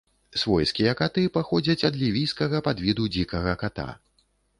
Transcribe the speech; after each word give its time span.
Свойскія 0.43 0.93
каты 1.01 1.25
паходзяць 1.35 1.85
ад 1.89 1.99
лівійскага 2.03 2.61
падвіду 2.69 3.05
дзікага 3.17 3.53
ката. 3.65 3.87